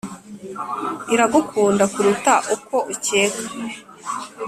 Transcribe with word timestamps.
iragukunda 1.13 1.83
kuruta 1.93 2.33
uko 2.55 2.75
ukeka 2.93 3.41